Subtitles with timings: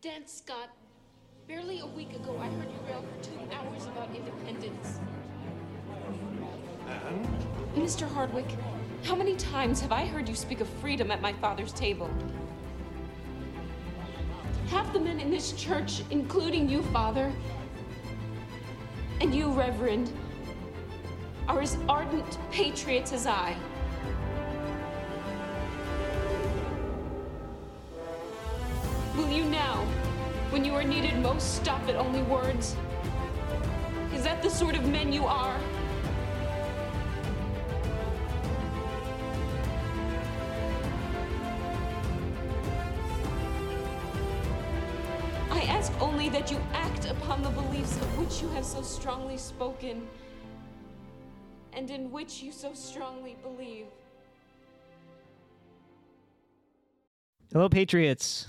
[0.00, 0.68] Dan Scott,
[1.48, 5.00] barely a week ago I heard you rail for two hours about independence.
[6.86, 7.26] And?
[7.74, 8.08] Mr.
[8.08, 8.46] Hardwick,
[9.02, 12.08] how many times have I heard you speak of freedom at my father's table?
[14.68, 17.32] Half the men in this church, including you, Father,
[19.20, 20.12] and you, Reverend,
[21.48, 23.56] are as ardent patriots as I.
[30.58, 32.74] when you are needed most, stop at only words?
[34.12, 35.56] Is that the sort of men you are?
[45.52, 49.36] I ask only that you act upon the beliefs of which you have so strongly
[49.36, 50.08] spoken
[51.72, 53.86] and in which you so strongly believe.
[57.52, 58.48] Hello, Patriots.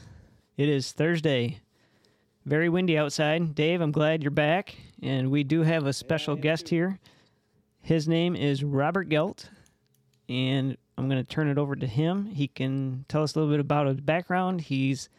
[0.57, 1.59] It is Thursday.
[2.49, 3.53] Very windy outside.
[3.53, 4.75] Dave, I'm glad you're back.
[5.03, 6.97] And we do have a special guest here.
[7.83, 9.51] His name is Robert Gelt.
[10.27, 12.25] And I'm going to turn it over to him.
[12.25, 14.61] He can tell us a little bit about his background.
[14.61, 15.09] He's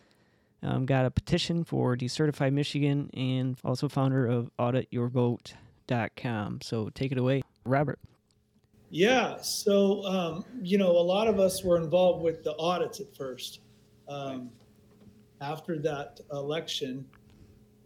[0.64, 6.62] um, got a petition for Decertify Michigan and also founder of audityourvote.com.
[6.62, 8.00] So take it away, Robert.
[8.88, 9.36] Yeah.
[9.40, 13.60] So, um, you know, a lot of us were involved with the audits at first.
[14.08, 14.50] Um,
[15.40, 17.06] after that election,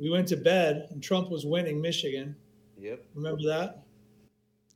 [0.04, 2.36] we went to bed and Trump was winning Michigan.
[2.78, 3.06] Yep.
[3.14, 3.84] Remember that?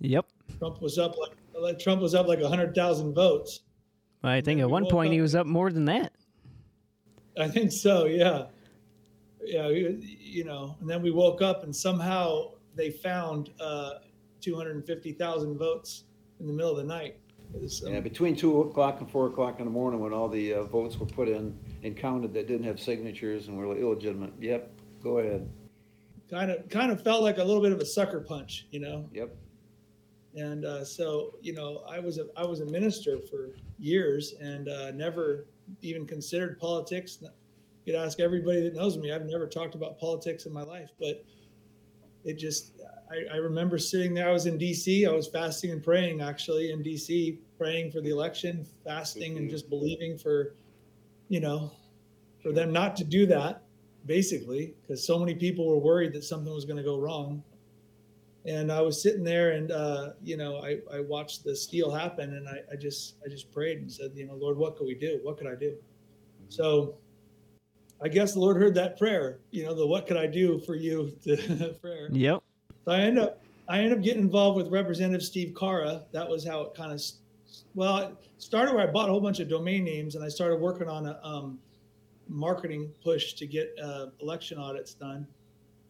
[0.01, 0.25] Yep.
[0.59, 1.17] Trump was up
[1.61, 3.61] like Trump was up like hundred thousand votes.
[4.25, 6.13] I think at one woke point he was up more than that.
[7.39, 8.07] I think so.
[8.07, 8.47] Yeah.
[9.45, 9.69] Yeah.
[9.69, 13.95] You know, and then we woke up and somehow they found uh,
[14.41, 16.05] 250,000 votes
[16.41, 17.17] in the middle of the night.
[17.53, 20.55] Was, um, Yeah, between two o'clock and four o'clock in the morning, when all the
[20.55, 24.33] uh, votes were put in and counted that didn't have signatures and were illegitimate.
[24.41, 25.49] Yep, go ahead.
[26.31, 29.09] kind of kind of felt like a little bit of a sucker punch, you know.
[29.13, 29.35] Yep.
[30.35, 34.69] And uh, so, you know, I was a I was a minister for years and
[34.69, 35.47] uh, never
[35.83, 37.19] even considered politics.
[37.23, 37.31] You
[37.93, 39.13] could ask everybody that knows me.
[39.13, 41.25] I've never talked about politics in my life, but
[42.25, 42.73] it just
[43.11, 44.29] I, I remember sitting there.
[44.29, 45.07] I was in D.C.
[45.07, 47.41] I was fasting and praying actually in D.C.
[47.57, 50.55] praying for the election, fasting and just believing for,
[51.29, 51.73] you know,
[52.43, 53.63] for them not to do that
[54.09, 57.45] basically, because so many people were worried that something was going to go wrong.
[58.47, 62.35] And I was sitting there, and uh, you know, I, I watched the steal happen,
[62.35, 64.95] and I, I just I just prayed and said, you know, Lord, what could we
[64.95, 65.21] do?
[65.23, 65.77] What could I do?
[66.49, 66.95] So,
[68.03, 69.41] I guess the Lord heard that prayer.
[69.51, 72.09] You know, the what could I do for you to prayer.
[72.11, 72.43] Yep.
[72.87, 76.05] So I end up I end up getting involved with Representative Steve Carra.
[76.13, 77.03] That was how it kind of
[77.75, 80.57] well it started where I bought a whole bunch of domain names and I started
[80.57, 81.59] working on a um,
[82.29, 85.27] marketing push to get uh, election audits done.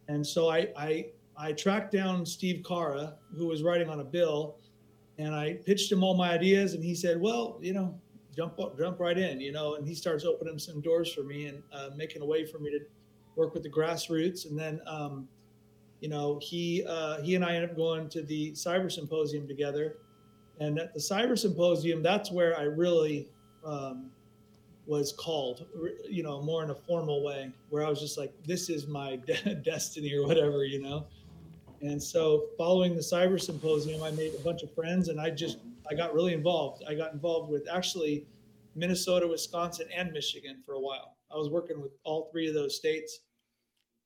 [0.07, 1.05] And so I, I
[1.37, 4.57] I tracked down Steve Carra, who was writing on a bill,
[5.17, 7.97] and I pitched him all my ideas, and he said, "Well, you know,
[8.35, 9.75] jump jump right in," you know.
[9.75, 12.71] And he starts opening some doors for me and uh, making a way for me
[12.71, 12.79] to
[13.35, 14.49] work with the grassroots.
[14.49, 15.27] And then, um,
[16.01, 19.97] you know, he uh, he and I ended up going to the cyber symposium together.
[20.59, 23.29] And at the cyber symposium, that's where I really
[23.65, 24.11] um,
[24.89, 25.67] was called,
[26.09, 29.17] you know, more in a formal way, where I was just like, this is my
[29.17, 31.05] de- destiny or whatever, you know.
[31.83, 35.59] And so, following the cyber symposium, I made a bunch of friends, and I just
[35.89, 36.83] I got really involved.
[36.89, 38.25] I got involved with actually
[38.75, 41.17] Minnesota, Wisconsin, and Michigan for a while.
[41.31, 43.19] I was working with all three of those states.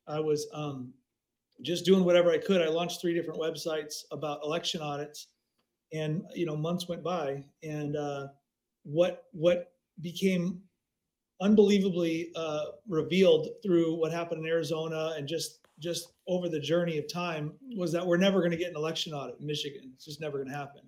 [0.05, 0.93] I was um,
[1.61, 2.61] just doing whatever I could.
[2.61, 5.27] I launched three different websites about election audits,
[5.93, 8.27] and you know, months went by, and uh,
[8.83, 10.61] what what became
[11.43, 17.11] unbelievably uh, revealed through what happened in Arizona and just just over the journey of
[17.11, 19.91] time was that we're never going to get an election audit in Michigan.
[19.95, 20.81] It's just never going to happen.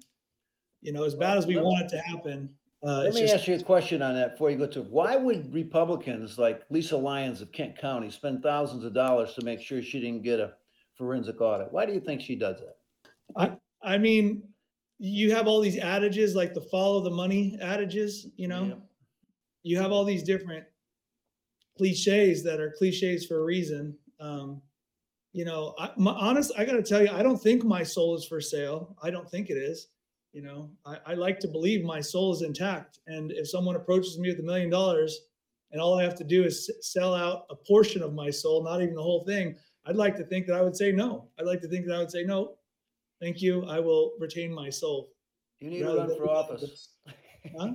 [0.81, 2.49] You know, as bad as we Let- want it to happen,
[2.83, 5.15] uh, Let me just ask you a question on that before you go to, why
[5.15, 9.81] would Republicans like Lisa Lyons of Kent County spend thousands of dollars to make sure
[9.81, 10.53] she didn't get a
[10.95, 11.71] forensic audit?
[11.71, 12.77] Why do you think she does that?
[13.35, 14.43] I I mean,
[14.99, 18.79] you have all these adages like the follow the money adages, you know, Yep.
[19.65, 20.63] You have all these different
[21.75, 23.97] cliches that are cliches for a reason.
[24.19, 24.61] Um,
[25.33, 28.15] you know, I, my honest, I got to tell you, I don't think my soul
[28.15, 28.95] is for sale.
[29.01, 29.87] I don't think it is.
[30.33, 32.99] You know, I, I like to believe my soul is intact.
[33.07, 35.21] And if someone approaches me with a million dollars
[35.71, 38.83] and all I have to do is sell out a portion of my soul, not
[38.83, 39.55] even the whole thing,
[39.87, 41.27] I'd like to think that I would say no.
[41.39, 42.57] I'd like to think that I would say no.
[43.19, 43.65] Thank you.
[43.65, 45.09] I will retain my soul.
[45.59, 46.89] You need to run for office.
[47.59, 47.71] Huh?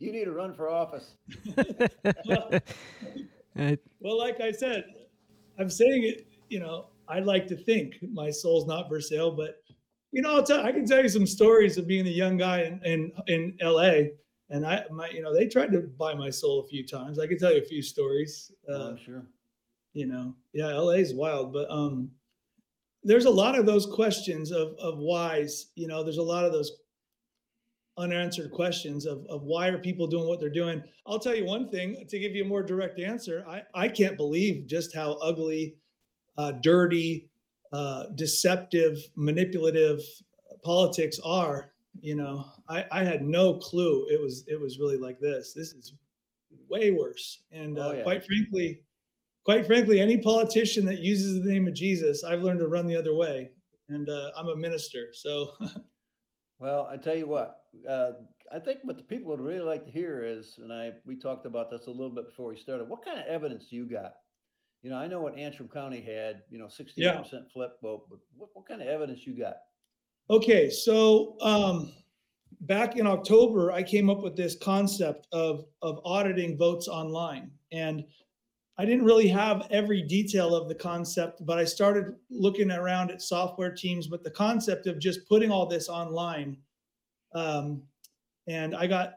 [0.00, 1.14] You need to run for office.
[3.58, 4.84] Uh, Well, like I said,
[5.58, 9.56] I'm saying it, you know, I'd like to think my soul's not for sale, but
[10.12, 12.62] you know, I'll tell, I can tell you some stories of being a young guy
[12.62, 14.02] in, in, in LA
[14.50, 17.18] and I, my, you know, they tried to buy my soul a few times.
[17.18, 19.26] I can tell you a few stories, Oh, uh, I'm sure.
[19.92, 22.10] you know, yeah, LA is wild, but, um,
[23.02, 26.52] there's a lot of those questions of, of whys, you know, there's a lot of
[26.52, 26.72] those
[28.00, 30.82] unanswered questions of, of why are people doing what they're doing.
[31.06, 33.44] I'll tell you one thing to give you a more direct answer.
[33.48, 35.76] I, I can't believe just how ugly,
[36.38, 37.28] uh, dirty,
[37.72, 40.00] uh, deceptive, manipulative
[40.64, 41.72] politics are.
[42.00, 45.52] You know, I, I had no clue it was it was really like this.
[45.52, 45.94] This is
[46.68, 47.42] way worse.
[47.52, 48.02] And uh, Oh, yeah.
[48.02, 48.80] quite frankly,
[49.44, 52.96] quite frankly, any politician that uses the name of Jesus, I've learned to run the
[52.96, 53.50] other way.
[53.88, 55.52] And uh, I'm a minister, so
[56.60, 58.12] Well, I tell you what, uh,
[58.52, 61.46] I think what the people would really like to hear is, and I, we talked
[61.46, 64.14] about this a little bit before we started, what kind of evidence do you got?
[64.82, 68.18] You know, I know what Antrim County had, you know, sixty-eight percent flip vote, but
[68.36, 69.56] what, what kind of evidence you got?
[70.30, 71.92] Okay, so um,
[72.62, 78.04] back in October, I came up with this concept of of auditing votes online, and
[78.78, 83.20] I didn't really have every detail of the concept, but I started looking around at
[83.20, 84.06] software teams.
[84.06, 86.56] But the concept of just putting all this online,
[87.34, 87.82] um,
[88.46, 89.14] and I got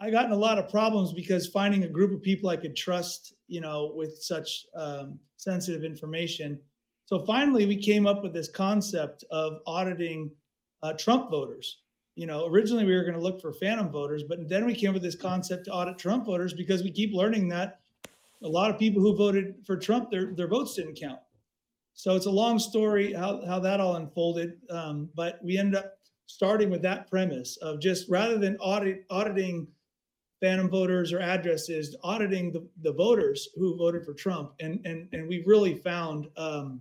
[0.00, 2.74] I got in a lot of problems because finding a group of people I could
[2.74, 6.58] trust, you know, with such um, sensitive information.
[7.06, 10.30] So finally, we came up with this concept of auditing
[10.82, 11.78] uh, Trump voters.
[12.16, 14.90] You know, originally we were going to look for phantom voters, but then we came
[14.90, 17.78] up with this concept to audit Trump voters because we keep learning that
[18.42, 21.20] a lot of people who voted for Trump, their their votes didn't count.
[21.94, 25.97] So it's a long story how how that all unfolded, um, but we ended up
[26.28, 29.66] starting with that premise of just rather than audit auditing
[30.40, 35.26] phantom voters or addresses, auditing the, the voters who voted for Trump, and and and
[35.26, 36.80] we really found um,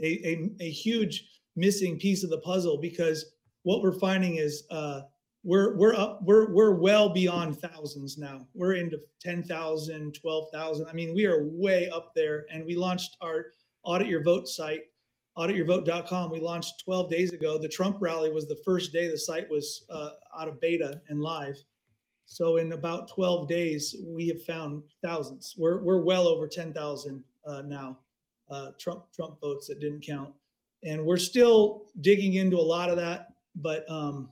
[0.00, 5.02] a, a a huge missing piece of the puzzle because what we're finding is uh,
[5.42, 8.46] we're we're up we're we're well beyond thousands now.
[8.54, 10.86] We're into 10,000, 12,000.
[10.86, 13.46] I mean, we are way up there and we launched our
[13.82, 14.82] audit your vote site
[15.38, 17.58] audityourvote.com we launched 12 days ago.
[17.58, 21.20] The trump rally was the first day the site was uh, out of beta and
[21.20, 21.56] live.
[22.26, 25.54] So in about 12 days we have found thousands.
[25.56, 27.98] We're, we're well over 10,000 uh, now
[28.50, 30.32] uh, trump trump votes that didn't count.
[30.84, 34.30] And we're still digging into a lot of that but um,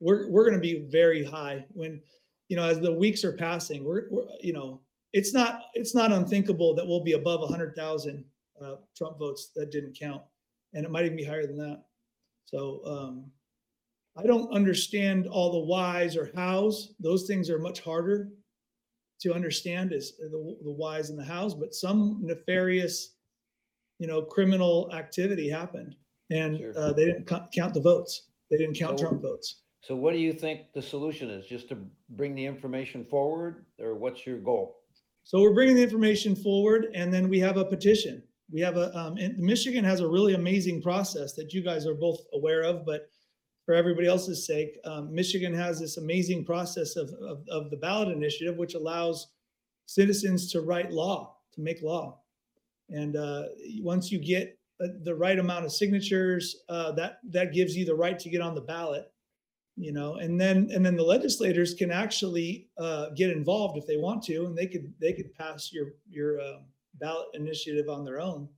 [0.00, 2.00] we're we're going to be very high when
[2.48, 4.80] you know as the weeks are passing we're, we're you know
[5.12, 8.24] it's not it's not unthinkable that we'll be above 100,000
[8.62, 10.22] uh, Trump votes that didn't count
[10.74, 11.82] and it might even be higher than that
[12.44, 13.30] so um,
[14.16, 18.30] I don't understand all the whys or hows those things are much harder
[19.20, 23.14] to understand is the, the whys and the hows but some nefarious
[23.98, 25.96] you know criminal activity happened
[26.30, 26.72] and Sure.
[26.76, 30.12] uh, they didn't co- count the votes they didn't count So- Trump votes So what
[30.12, 31.46] do you think the solution is?
[31.46, 31.76] Just to
[32.10, 34.78] bring the information forward or what's your goal?
[35.24, 38.22] So we're bringing the information forward, and then we have a petition.
[38.52, 42.20] We have a, um, Michigan has a really amazing process that you guys are both
[42.32, 43.08] aware of, but
[43.64, 48.08] for everybody else's sake, um, Michigan has this amazing process of, of, of the ballot
[48.08, 49.28] initiative, which allows
[49.86, 52.20] citizens to write law, to make law.
[52.90, 53.44] And uh,
[53.80, 57.94] once you get uh, the right amount of signatures, uh, that that gives you the
[57.94, 59.10] right to get on the ballot
[59.76, 63.96] you know and then and then the legislators can actually uh, get involved if they
[63.96, 66.64] want to and they could they could pass your your um,
[67.00, 68.48] ballot initiative on their own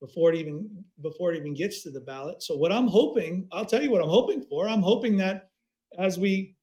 [0.00, 0.68] before it even
[1.02, 2.42] before it even gets to the ballot.
[2.42, 4.68] So what i'm hoping i'll tell you what i'm hoping for.
[4.68, 5.50] I'm hoping that
[5.98, 6.56] as we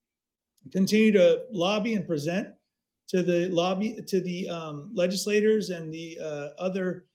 [0.72, 2.50] continue to lobby and present
[3.08, 7.06] to the lobby to the um, legislators and the uh, other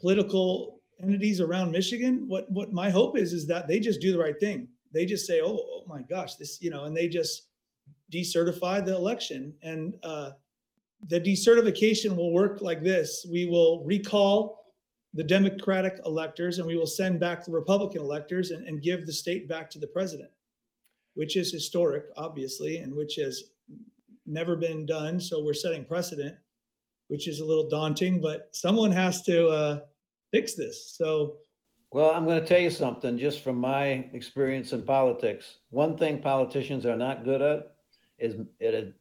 [0.00, 4.18] political entities around michigan what what my hope is is that they just do the
[4.18, 4.68] right thing.
[4.92, 7.48] They just say, "Oh, oh my gosh, this," you know, and they just
[8.12, 9.54] decertify the election.
[9.62, 10.30] And uh,
[11.06, 14.58] the decertification will work like this: we will recall
[15.14, 19.12] the Democratic electors, and we will send back the Republican electors, and, and give the
[19.12, 20.30] state back to the president,
[21.14, 23.44] which is historic, obviously, and which has
[24.26, 25.18] never been done.
[25.18, 26.36] So we're setting precedent,
[27.08, 29.80] which is a little daunting, but someone has to uh,
[30.30, 30.94] fix this.
[30.96, 31.38] So.
[31.90, 35.56] Well, I'm going to tell you something just from my experience in politics.
[35.70, 37.77] One thing politicians are not good at
[38.18, 38.36] is,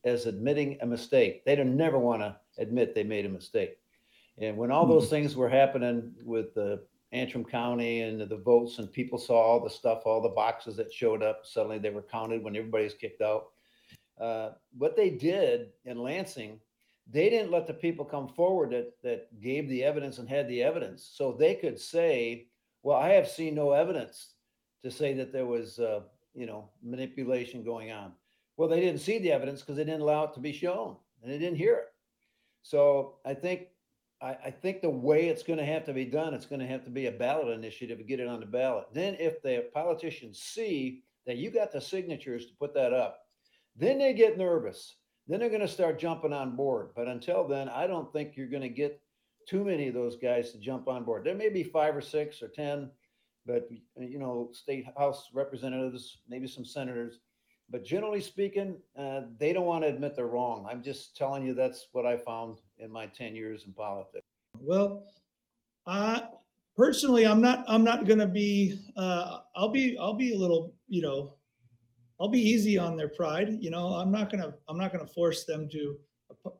[0.03, 1.43] is admitting a mistake.
[1.45, 3.77] They don't never want to admit they made a mistake.
[4.37, 8.91] And when all those things were happening with the Antrim County and the votes, and
[8.91, 12.43] people saw all the stuff, all the boxes that showed up, suddenly they were counted
[12.43, 13.47] when everybody's kicked out.
[14.19, 16.59] Uh, what they did in Lansing,
[17.09, 20.61] they didn't let the people come forward that that gave the evidence and had the
[20.61, 22.47] evidence, so they could say,
[22.83, 24.33] "Well, I have seen no evidence
[24.83, 26.01] to say that there was, uh,
[26.33, 28.11] you know, manipulation going on."
[28.57, 31.31] Well, they didn't see the evidence because they didn't allow it to be shown, and
[31.31, 31.87] they didn't hear it.
[32.63, 33.67] So I think
[34.21, 36.67] I, I think the way it's going to have to be done, it's going to
[36.67, 38.87] have to be a ballot initiative to get it on the ballot.
[38.93, 43.19] Then, if the politicians see that you got the signatures to put that up,
[43.75, 44.95] then they get nervous.
[45.27, 46.91] Then they're going to start jumping on board.
[46.95, 48.99] But until then, I don't think you're going to get
[49.47, 51.23] too many of those guys to jump on board.
[51.23, 52.89] There may be five or six or 10,
[53.45, 57.19] but you know, state house representatives, maybe some senators.
[57.69, 60.65] But generally speaking, uh, they don't want to admit they're wrong.
[60.69, 64.25] I'm just telling you that's what I found in my 10 years in politics.
[64.59, 65.03] Well,
[65.85, 66.23] I
[66.75, 67.65] personally, I'm not.
[67.67, 68.79] I'm not going to be.
[68.95, 69.97] Uh, I'll be.
[69.99, 70.73] I'll be a little.
[70.87, 71.33] You know,
[72.19, 73.57] I'll be easy on their pride.
[73.59, 74.53] You know, I'm not gonna.
[74.67, 75.97] I'm not gonna force them to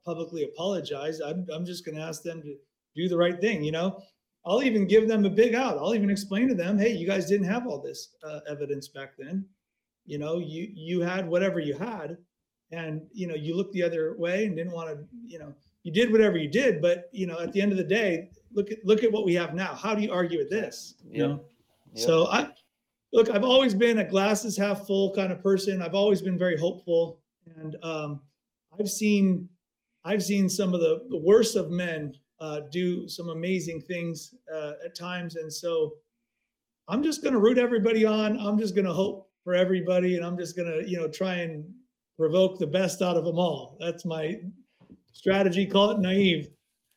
[0.05, 1.19] publicly apologize.
[1.19, 1.47] I'm.
[1.53, 2.55] I'm just gonna ask them to
[2.95, 3.63] do the right thing.
[3.63, 4.01] You know,
[4.45, 5.77] I'll even give them a big out.
[5.77, 9.11] I'll even explain to them, hey, you guys didn't have all this uh, evidence back
[9.17, 9.45] then.
[10.07, 12.17] You know, you you had whatever you had,
[12.71, 15.05] and you know, you looked the other way and didn't want to.
[15.25, 17.83] You know, you did whatever you did, but you know, at the end of the
[17.83, 19.75] day, look at look at what we have now.
[19.75, 20.95] How do you argue with this?
[21.03, 21.29] You Yep.
[21.29, 21.45] know.
[21.93, 22.05] Yep.
[22.05, 22.49] So I
[23.11, 25.81] look, I've always been a glasses half full kind of person.
[25.81, 27.19] I've always been very hopeful,
[27.57, 28.21] and um,
[28.79, 29.49] I've seen
[30.05, 34.73] I've seen some of the, the worst of men uh, do some amazing things uh,
[34.85, 35.95] at times, and so
[36.87, 38.39] I'm just going to root everybody on.
[38.39, 41.35] I'm just going to hope for everybody, and I'm just going to you know try
[41.35, 41.63] and
[42.17, 43.77] provoke the best out of them all.
[43.79, 44.41] That's my
[45.13, 45.65] strategy.
[45.65, 46.49] Call it naive,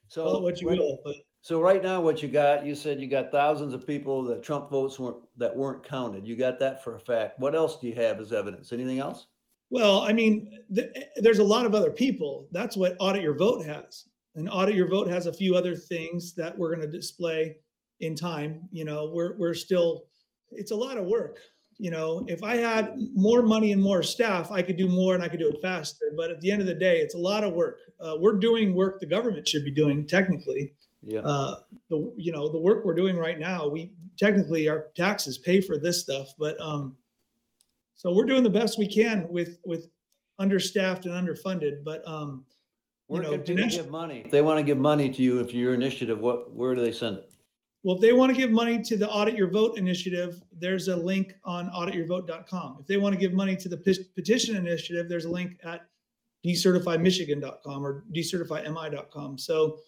[0.09, 2.75] So call it what you right- will, but So right now, what you got, you
[2.75, 6.27] said you got thousands of people that Trump votes weren't, that weren't counted.
[6.27, 7.39] You got that for a fact.
[7.39, 8.73] What else do you have as evidence?
[8.73, 9.29] Anything else?
[9.71, 12.49] Well, I mean, th- there's a lot of other people.
[12.51, 14.07] That's what Audit Your Vote has.
[14.35, 17.59] And Audit Your Vote has a few other things that we're going to display
[18.01, 18.63] in time.
[18.73, 20.07] You know, we're we're still.
[20.51, 21.39] It's a lot of work.
[21.81, 25.23] You know, if I had more money and more staff, I could do more and
[25.23, 26.13] I could do it faster.
[26.15, 27.79] But at the end of the day, it's a lot of work.
[27.99, 30.75] Uh, we're doing work the government should be doing technically.
[31.03, 31.21] Yeah.
[31.21, 35.63] Uh, the you know the work we're doing right now, we technically our taxes pay
[35.63, 36.97] for this stuff, but um,
[37.95, 39.89] so we're doing the best we can with with
[40.39, 41.83] understaffed and underfunded.
[41.85, 42.45] But um,
[43.09, 44.23] you Where know, Dinesh- give money?
[44.25, 46.93] If they want to give money to you, if your initiative, what, where do they
[46.93, 47.31] send it?
[47.83, 50.97] Well, if they want to give money to the Audit Your Vote initiative, there's a
[50.97, 52.79] link on audityourvote.com.
[52.81, 55.87] If they want to give money to the pet- petition initiative, there's a link at
[56.45, 59.39] decertifymichigan.com or decertifymi.com.
[59.39, 59.79] So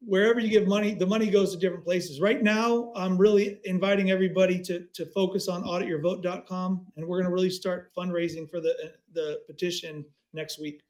[0.00, 2.20] wherever you give money, the money goes to different places.
[2.20, 7.34] Right now, I'm really inviting everybody to to focus on audityourvote.com, and we're going to
[7.34, 10.82] really start fundraising for the the petition next week.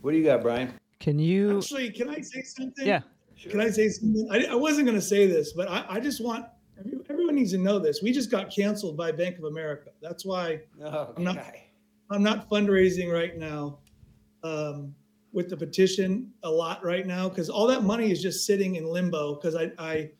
[0.00, 0.72] What do you got, Brian?
[1.00, 1.58] Can you?
[1.58, 2.86] Actually, can I say something?
[2.86, 3.02] Yeah.
[3.50, 4.28] Can I say something?
[4.30, 6.46] I, I wasn't going to say this, but I, I just want
[6.78, 8.02] every- everyone needs to know this.
[8.02, 9.90] We just got canceled by Bank of America.
[10.02, 10.60] That's why
[11.16, 11.36] I'm not-
[12.10, 13.78] I'm not fundraising right now
[14.42, 14.94] um,
[15.32, 18.86] with the petition a lot right now because all that money is just sitting in
[18.86, 20.10] limbo because I, I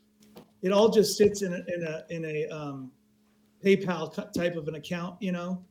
[0.61, 2.91] it all just sits in a in a in a um,
[3.65, 5.65] PayPal type of an account, you know,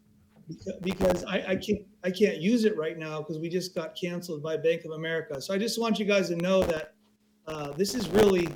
[0.81, 4.41] because I, I can't I can't use it right now because we just got canceled
[4.41, 5.39] by Bank of America.
[5.41, 6.93] So I just want you guys to know that
[7.47, 8.49] uh, this is really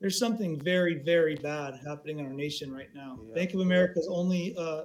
[0.00, 3.18] there's something very very bad happening in our nation right now.
[3.28, 3.34] Yeah.
[3.34, 4.84] Bank of America's only uh,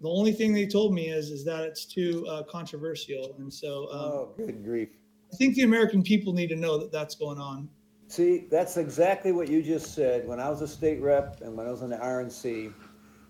[0.00, 3.84] the only thing they told me is is that it's too uh, controversial, and so
[3.92, 4.88] um, Oh, good grief.
[5.32, 7.68] I think the American people need to know that that's going on.
[8.08, 10.26] See, that's exactly what you just said.
[10.26, 12.72] When I was a state rep and when I was in the RNC,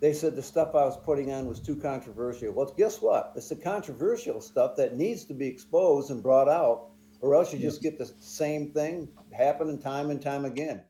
[0.00, 2.52] they said the stuff I was putting on was too controversial.
[2.52, 3.32] Well, guess what?
[3.37, 6.89] It's the controversial stuff that needs to be exposed and brought out,
[7.20, 10.82] or else you just get the same thing happening time and time again.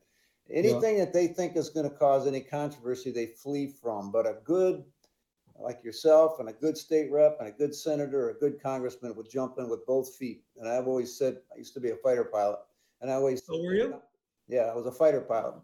[0.49, 4.11] Anything that they think is going to cause any controversy, they flee from.
[4.11, 4.83] But a good,
[5.57, 9.15] like yourself, and a good state rep, and a good senator, or a good congressman
[9.15, 10.43] would jump in with both feet.
[10.57, 12.59] And I've always said, I used to be a fighter pilot,
[13.01, 13.43] and I always.
[13.49, 14.01] Oh, were you?
[14.47, 15.55] Yeah, I was a fighter pilot.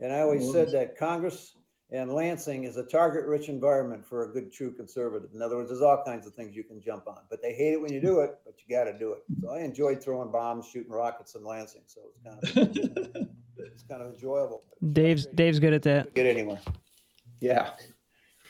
[0.00, 1.56] And I always Oh, said that Congress
[1.92, 5.30] and Lansing is a target-rich environment for a good, true conservative.
[5.34, 7.74] In other words, there's all kinds of things you can jump on, but they hate
[7.74, 9.22] it when you do it, but you got to do it.
[9.42, 14.02] So I enjoyed throwing bombs, shooting rockets in Lansing, so it's kind of, it's kind
[14.02, 14.64] of enjoyable.
[14.92, 16.14] Dave's Dave's good at that.
[16.14, 16.60] Get anywhere.
[17.40, 17.70] Yeah.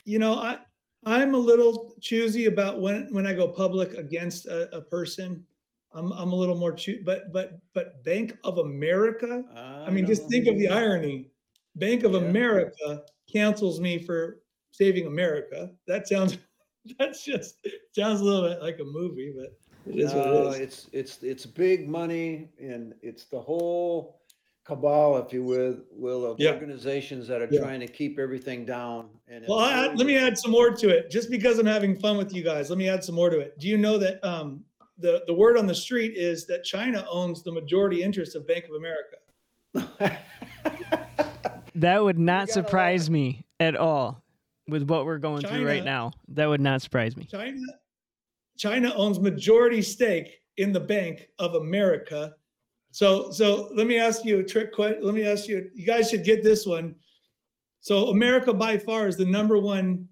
[0.04, 0.58] you know, I
[1.04, 5.44] I'm a little choosy about when when I go public against a, a person.
[5.94, 9.44] I'm I'm a little more choo- but but but Bank of America.
[9.87, 11.30] I mean, just think of the irony.
[11.76, 12.18] Bank of Yeah.
[12.20, 15.70] America cancels me for saving America.
[15.86, 16.38] That sounds
[16.98, 20.54] that's just sounds a little bit like a movie, but It is what No, it
[20.54, 20.58] is.
[20.60, 24.20] it's, it's, it's big money and it's the whole
[24.64, 26.52] cabal, if you will, will of Yeah.
[26.52, 27.60] organizations that are Yeah.
[27.60, 29.10] trying to keep everything down.
[29.28, 31.10] And Well, I, let me add some more to it.
[31.10, 33.58] Just because I'm having fun with you guys, let me add some more to it.
[33.58, 34.64] Do you know that um,
[34.98, 38.66] the the word on the street is that China owns the majority interest of Bank
[38.66, 39.16] of America?
[41.82, 44.22] That would not surprise me at all
[44.68, 46.12] with what we're going through right now.
[46.28, 47.24] That would not surprise me.
[47.24, 47.60] China
[48.56, 52.34] China owns majority stake in the Bank of America.
[52.92, 55.02] So so let me ask you a trick question.
[55.02, 55.70] Let me ask you.
[55.74, 56.94] You guys should get this one.
[57.80, 60.06] So America by far is the number one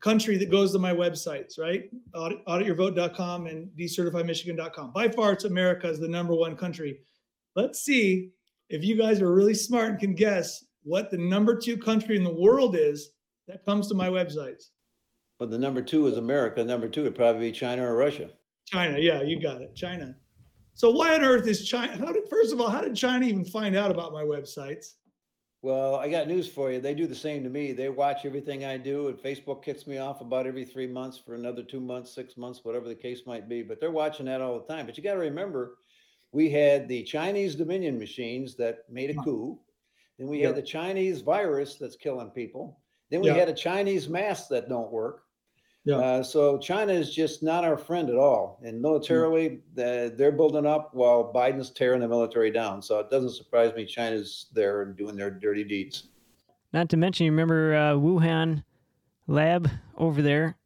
[0.00, 1.88] country that goes to my websites, right?
[2.14, 4.92] Audit, audityourvote.com and decertifymichigan.com.
[4.92, 6.98] By far, it's America is the number one country.
[7.54, 8.30] Let's see
[8.68, 12.22] if you guys are really smart and can guess what the number two country in
[12.22, 13.10] the world is
[13.48, 14.70] that comes to my websites.
[15.38, 16.64] But the number two is America.
[16.64, 18.30] Number two would probably be China or Russia.
[18.66, 19.74] China, yeah, you got it.
[19.74, 20.14] China.
[20.74, 21.96] So why on earth is China?
[21.96, 24.94] How did first of all, how did China even find out about my websites?
[25.62, 26.80] Well, I got news for you.
[26.80, 27.72] They do the same to me.
[27.72, 31.34] They watch everything I do, and Facebook kicks me off about every three months for
[31.34, 33.62] another two months, six months, whatever the case might be.
[33.62, 34.86] But they're watching that all the time.
[34.86, 35.78] But you got to remember,
[36.30, 39.58] we had the Chinese Dominion machines that made a coup.
[40.18, 40.48] Then we Yeah.
[40.48, 42.80] had the Chinese virus that's killing people.
[43.10, 43.34] Then we Yeah.
[43.34, 45.22] had a Chinese mask that don't work.
[45.84, 45.98] Yeah.
[45.98, 48.58] Uh, so China is just not our friend at all.
[48.64, 52.82] And militarily, uh, they're building up while Biden's tearing the military down.
[52.82, 56.08] So it doesn't surprise me China's there and doing their dirty deeds.
[56.72, 58.64] Not to mention, you remember uh, Wuhan
[59.28, 60.56] lab over there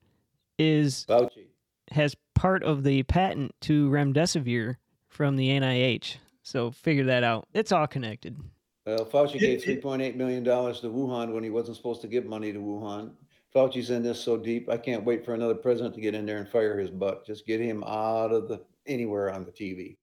[0.58, 1.48] is Fauci.
[1.90, 4.76] has part of the patent to remdesivir
[5.08, 6.16] from the NIH.
[6.42, 7.46] So figure that out.
[7.52, 8.38] It's all connected.
[8.86, 12.00] Well, Fauci It- gave three point eight million dollars to Wuhan when he wasn't supposed
[12.02, 13.12] to give money to Wuhan.
[13.54, 14.68] Fauci's in this so deep.
[14.68, 17.26] I can't wait for another president to get in there and fire his butt.
[17.26, 19.96] Just get him out of the anywhere on the TV.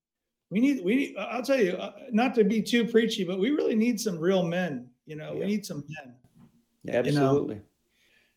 [0.49, 3.75] We need, we I'll tell you, uh, not to be too preachy, but we really
[3.75, 4.89] need some real men.
[5.05, 6.15] You know, we need some men.
[6.93, 7.61] Absolutely.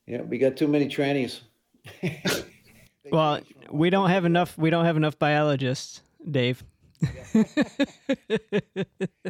[0.06, 1.40] Yeah, we got too many trannies.
[3.10, 4.56] Well, we don't have enough.
[4.56, 6.62] We don't have enough biologists, Dave.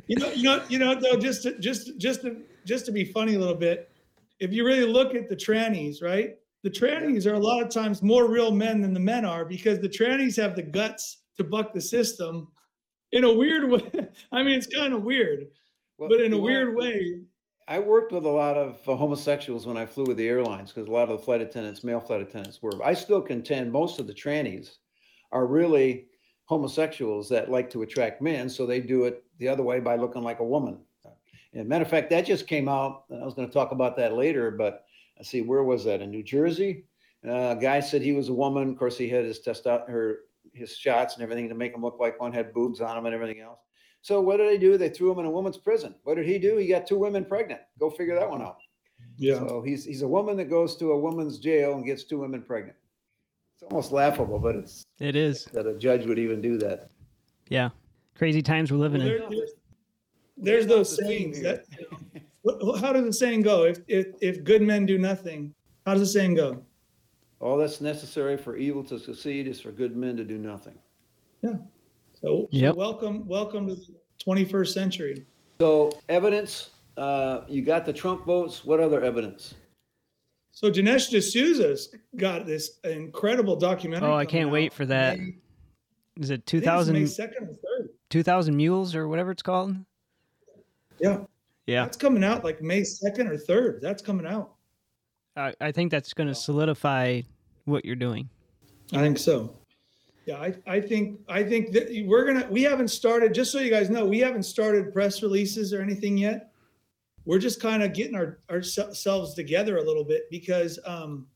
[0.06, 3.04] You know, you know, you know, though, just to, just, just to, just to be
[3.04, 3.90] funny a little bit,
[4.40, 6.36] if you really look at the trannies, right?
[6.62, 9.78] The trannies are a lot of times more real men than the men are because
[9.78, 12.48] the trannies have the guts to buck the system
[13.12, 14.08] in a weird way.
[14.32, 15.46] I mean, it's kind of weird,
[15.98, 17.20] Well, but in a weird way.
[17.68, 20.88] I worked with a lot of uh, homosexuals when I flew with the airlines because
[20.88, 22.72] a lot of the flight attendants, male flight attendants, were.
[22.84, 24.78] I still contend most of the trannies
[25.30, 26.08] are really
[26.50, 30.24] homosexuals that like to attract men, so they do it the other way by looking
[30.24, 30.76] like a woman.
[31.54, 33.04] And matter of fact, that just came out.
[33.08, 34.84] and I was going to talk about that later, but
[35.16, 36.86] I see where was that in New Jersey?
[37.24, 38.70] Uh, a guy said he was a woman.
[38.70, 41.82] Of course, he had his test out her his shots and everything to make him
[41.82, 43.60] look like one, had boobs on him and everything else.
[44.02, 44.76] So what did they do?
[44.76, 45.94] They threw him in a woman's prison.
[46.02, 46.56] What did he do?
[46.56, 47.60] He got two women pregnant.
[47.78, 48.58] Go figure that one out.
[49.16, 49.38] Yeah.
[49.38, 52.42] So he's he's a woman that goes to a woman's jail and gets two women
[52.42, 52.76] pregnant.
[53.62, 55.44] It's almost laughable, but it's It is.
[55.52, 56.88] that a judge would even do that.
[57.50, 57.68] Yeah.
[58.16, 59.30] Crazy times we're living Well, in.
[59.30, 59.50] there's,
[60.38, 61.86] there's those the sayings that, you
[62.56, 63.64] know, how does the saying go?
[63.64, 65.52] If, if, if good men do nothing,
[65.84, 66.62] how does the saying go?
[67.40, 70.78] All that's necessary for evil to succeed is for good men to do nothing.
[71.42, 71.56] Yeah.
[72.18, 72.76] so Yep.
[72.76, 73.86] welcome, welcome to the
[74.26, 75.26] 21st century.
[75.60, 78.64] So evidence, uh, you got the Trump votes.
[78.64, 79.54] What other evidence?
[80.52, 84.08] So Dinesh D'Souza's got this incredible documentary.
[84.08, 85.18] Oh, I can't wait for that.
[85.18, 85.34] May-
[86.20, 87.88] Is it I think it's 2000, May 2nd or 3rd.
[88.10, 89.76] 2000 mules or whatever it's called?
[90.98, 91.20] Yeah.
[91.66, 91.84] Yeah.
[91.84, 93.80] That's coming out like May 2nd or 3rd.
[93.80, 94.52] That's coming out.
[95.36, 97.22] I, I think that's going to solidify
[97.64, 98.28] what you're doing.
[98.92, 99.56] I think so.
[100.26, 103.70] Yeah, I, I think I think that we're gonna we haven't started, just so you
[103.70, 106.49] guys know, we haven't started press releases or anything yet.
[107.24, 111.26] We're just kind of getting our ourselves together a little bit because um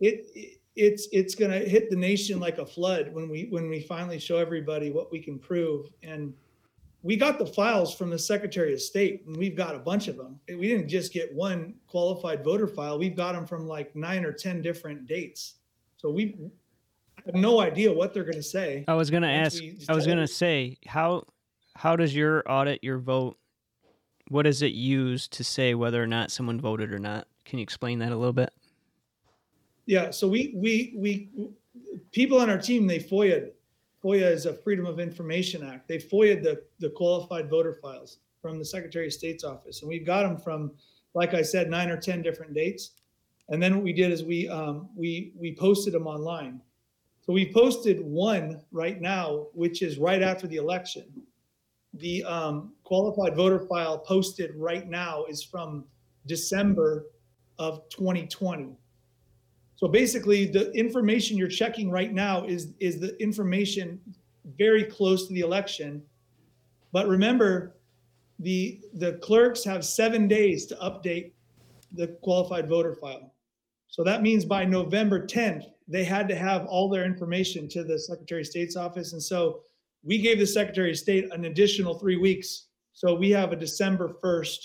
[0.00, 3.80] it, it it's it's gonna hit the nation like a flood when we when we
[3.80, 5.86] finally show everybody what we can prove.
[6.02, 6.34] And
[7.02, 10.16] we got the files from the Secretary of State, and we've got a bunch of
[10.16, 10.40] them.
[10.48, 14.32] We didn't just get one qualified voter file; we've got them from like nine or
[14.32, 15.54] ten different dates.
[15.98, 16.36] So we
[17.24, 18.84] have no idea what they're going to say.
[18.88, 21.24] I was going to ask, I was going to say, how,
[21.76, 23.38] how does your audit, your vote,
[24.28, 27.26] what does it use to say whether or not someone voted or not?
[27.44, 28.52] Can you explain that a little bit?
[29.86, 31.28] Yeah, so we we we
[32.10, 33.50] people on our team they FOIA.
[34.02, 35.88] FOIA is a Freedom of Information Act.
[35.88, 40.06] They FOIA the the qualified voter files from the Secretary of State's office, and we've
[40.06, 40.72] got them from,
[41.14, 42.92] like I said, nine or ten different dates.
[43.50, 46.62] And then what we did is we um, we we posted them online.
[47.26, 51.04] So we posted one right now, which is right after the election.
[51.94, 55.84] The um, qualified voter file posted right now is from
[56.26, 57.06] December
[57.58, 58.76] of 2020.
[59.76, 64.00] So basically, the information you're checking right now is is the information
[64.56, 66.02] very close to the election.
[66.92, 67.76] But remember,
[68.38, 71.32] the the clerks have seven days to update
[71.92, 73.32] the qualified voter file.
[73.88, 77.98] So that means by November 10th, they had to have all their information to the
[77.98, 79.12] Secretary of State's office.
[79.12, 79.60] And so
[80.04, 82.66] we gave the Secretary of State an additional three weeks.
[82.92, 84.58] So we have a December 1st,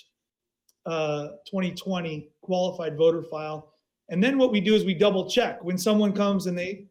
[0.86, 3.74] uh, 2020 qualified voter file.
[4.10, 6.86] And then what we do is we double check when someone comes and they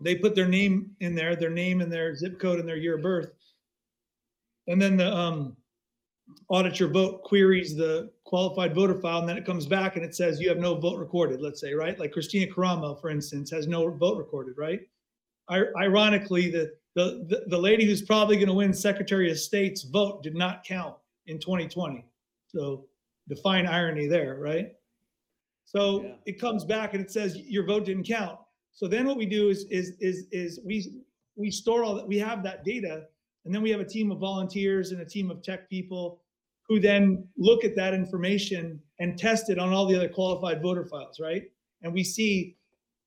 [0.00, 2.96] they put their name in there, their name and their zip code and their year
[2.96, 3.30] of birth.
[4.66, 5.56] And then the um,
[6.48, 10.14] audit your vote queries the qualified voter file, and then it comes back and it
[10.14, 11.98] says you have no vote recorded, let's say, right?
[11.98, 14.80] Like Kristina Karamo, for instance, has no vote recorded, right?
[15.48, 19.82] I, ironically, the, the, the, the lady who's probably going to win Secretary of State's
[19.82, 20.94] vote did not count
[21.26, 22.04] in 2020.
[22.46, 22.86] So
[23.28, 24.72] define irony there, right?
[25.64, 26.14] So Yeah.
[26.26, 28.38] it comes back and it says your vote didn't count.
[28.72, 31.02] So then what we do is is is is we
[31.36, 33.06] we store all that we have that data
[33.44, 36.20] and then we have a team of volunteers and a team of tech people
[36.68, 40.84] who then look at that information and test it on all the other qualified voter
[40.86, 41.44] files, right?
[41.82, 42.56] And we see,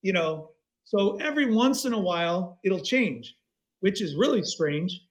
[0.04, 0.52] you know,
[0.84, 3.36] so every once in a while it'll change,
[3.80, 5.02] which is really strange.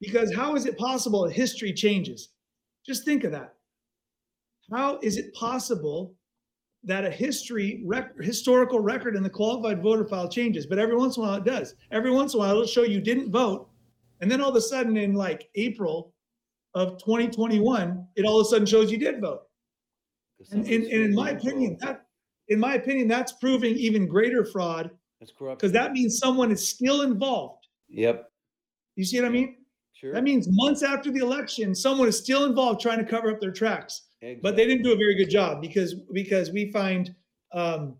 [0.00, 2.30] Because how is it possible that history changes?
[2.86, 3.54] Just think of that.
[4.70, 6.14] How is it possible
[6.82, 10.66] that a history rec- historical record in the qualified voter file changes?
[10.66, 11.74] But every once in a while it does.
[11.90, 13.68] Every once in a while it'll show you didn't vote,
[14.20, 16.12] and then all of a sudden in like April
[16.74, 19.42] of 2021, it all of a sudden shows you did vote.
[20.50, 22.06] And, and, and in my opinion, that
[22.48, 24.90] in my opinion, that's proving even greater fraud
[25.24, 25.60] That's corrupt.
[25.60, 27.66] because that means someone is still involved.
[27.88, 28.30] Yep,
[28.96, 29.56] You see what I mean?
[29.94, 30.12] sure.
[30.12, 33.52] That means months after the election, someone is still involved trying to cover up their
[33.52, 34.02] tracks.
[34.20, 34.40] Exactly.
[34.42, 37.14] but they didn't do a very good job because because we find
[37.52, 37.94] um,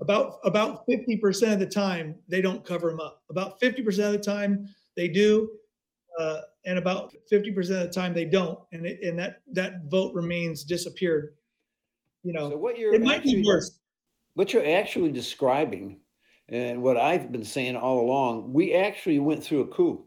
[0.00, 4.18] about about 50% of the time they don't cover them up about 50% of the
[4.18, 5.50] time they do
[6.20, 10.14] uh, and about 50% of the time they don't and it, and that that vote
[10.14, 11.34] remains disappeared
[12.22, 13.80] you know, So know what you're it might be worse
[14.34, 15.98] What you're actually describing,
[16.48, 20.04] and what I've been saying all along, we actually went through a coup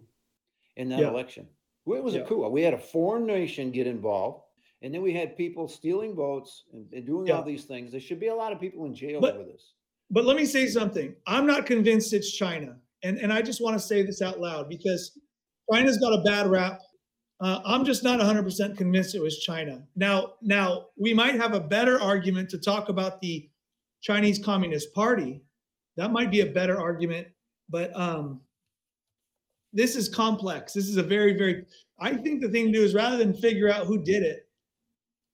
[0.78, 1.10] in that Yeah.
[1.10, 1.48] election.
[1.88, 2.48] It was a coup.
[2.50, 4.44] We had a foreign nation get involved,
[4.82, 7.38] and then we had people stealing votes and, and doing Yeah.
[7.38, 7.92] all these things.
[7.92, 9.74] There should be a lot of people in jail But- over this.
[10.10, 13.76] but let me say something i'm not convinced it's china and and i just want
[13.80, 15.18] to say this out loud because
[15.72, 16.82] china's got a bad rap
[17.40, 21.60] uh, i'm just not 100% convinced it was china now now we might have a
[21.62, 23.50] better argument to talk about the
[24.02, 25.42] chinese communist party
[25.98, 27.28] that might be a better argument
[27.70, 28.42] but um
[29.74, 31.66] this is complex this is a very very
[32.00, 34.48] i think the thing to do is rather than figure out who did it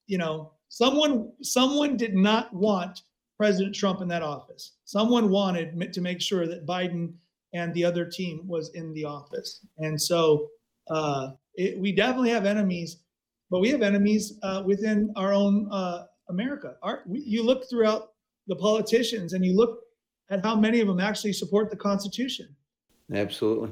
[0.07, 3.01] you know someone someone did not want
[3.37, 4.73] President Trump in that office.
[4.85, 7.13] Someone wanted to make sure that Biden
[7.53, 9.65] and the other team was in the office.
[9.77, 10.49] And so
[10.89, 12.97] uh, it, we definitely have enemies,
[13.49, 16.75] but we have enemies uh, within our own uh, America.
[16.81, 18.13] Our, we, you look throughout
[18.47, 19.81] the politicians and you look
[20.29, 22.47] at how many of them actually support the Constitution.
[23.13, 23.71] Absolutely.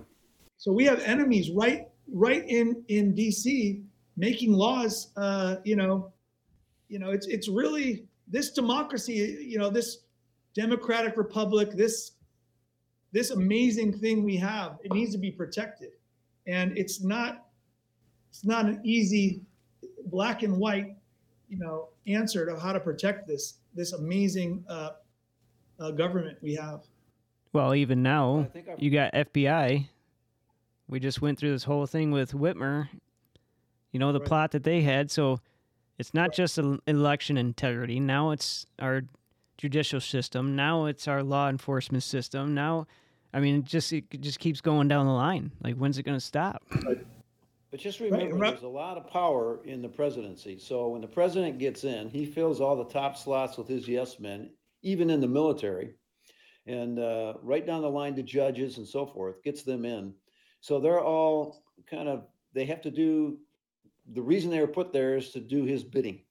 [0.58, 3.84] So we have enemies right right in in DC
[4.18, 5.12] making laws.
[5.18, 6.12] Uh, you know,
[6.88, 9.38] you know, it's it's really this democracy.
[9.41, 10.00] You know, this
[10.54, 11.72] democratic republic.
[11.72, 12.13] This
[13.12, 14.78] this amazing thing we have.
[14.84, 15.91] It needs to be protected,
[16.48, 17.46] and it's not
[18.30, 19.41] it's not an easy
[20.08, 20.96] black and white,
[21.50, 24.91] you know, answer to how to protect this this amazing uh,
[25.80, 26.82] uh, government we have.
[27.54, 29.88] Well, even now, you got FBI.
[30.88, 32.90] We just went through this whole thing with Whitmer.
[33.92, 34.28] You know the Right.
[34.28, 35.10] plot that they had.
[35.10, 35.40] So
[35.98, 38.00] it's not just el- election integrity.
[38.00, 39.04] Now it's our
[39.58, 40.56] judicial system.
[40.56, 42.54] Now it's our law enforcement system.
[42.54, 42.88] Now,
[43.34, 45.52] I mean, it just it just keeps going down the line.
[45.64, 46.62] Like when's it going to stop?
[47.72, 48.52] But just remember, right.
[48.52, 50.60] there's a lot of power in the presidency.
[50.60, 54.20] So when the president gets in, he fills all the top slots with his yes
[54.20, 54.50] men,
[54.86, 55.95] even in the military,
[56.67, 60.13] and uh, right down the line to judges and so forth, gets them in.
[60.62, 63.38] So they're all kind of they have to do.
[64.13, 66.21] The reason they were put there is to do his bidding.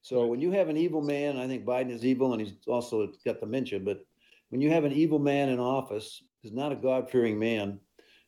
[0.00, 3.12] So when you have an evil man, I think Biden is evil, and he's also
[3.24, 3.78] got dementia.
[3.78, 4.04] But
[4.48, 7.78] when you have an evil man in office, who's not a God-fearing man,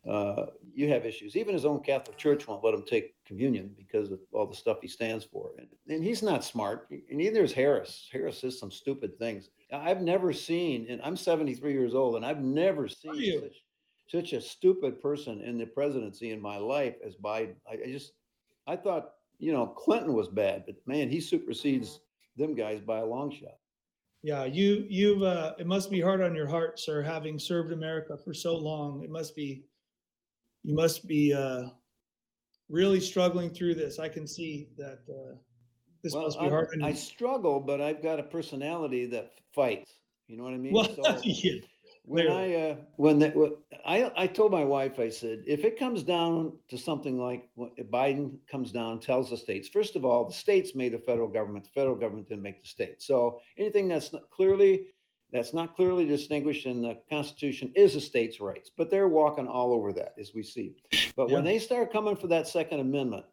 [0.08, 1.36] uh, you have issues.
[1.36, 4.78] Even his own Catholic Church won't let him take communion because of all the stuff
[4.80, 5.50] he stands for.
[5.58, 6.88] And, and he's not smart.
[6.90, 8.08] And neither is Harris.
[8.12, 9.50] Harris says some stupid things.
[9.72, 13.62] I've never seen, and I'm 73 years old, and I've never seen such,
[14.08, 17.54] such a stupid person in the presidency in my life as Biden.
[17.70, 18.12] I, I just,
[18.66, 22.00] I thought, you know, Clinton was bad, but man, he supersedes
[22.36, 23.56] them guys by a long shot.
[24.24, 28.16] Yeah, you you've uh, it must be hard on your heart, sir, having served America
[28.16, 29.02] for so long.
[29.02, 29.64] It must be
[30.62, 31.64] you must be uh,
[32.68, 33.98] really struggling through this.
[33.98, 35.37] I can see that uh,
[36.03, 36.68] this well, must be hard.
[36.83, 39.92] I, I struggle, but I've got a personality that fights.
[40.27, 40.72] You know what I mean?
[40.72, 41.61] Well, so yeah,
[42.05, 46.03] when I uh, when the, I I told my wife, I said, if it comes
[46.03, 47.48] down to something like
[47.90, 51.64] Biden comes down, tells the states, first of all, the states made the federal government.
[51.64, 53.07] The federal government didn't make the states.
[53.07, 54.87] So anything that's not clearly
[55.33, 59.73] that's not clearly distinguished in the Constitution is a state's rights, but they're walking all
[59.73, 60.75] over that as we see.
[61.16, 61.37] But yeah.
[61.37, 63.25] when they start coming for that Second Amendment,